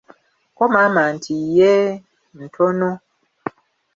Ko 0.57 0.63
maama 0.73 1.01
nti, 1.15 1.33
yeee, 1.57 1.91
ntono. 2.41 2.89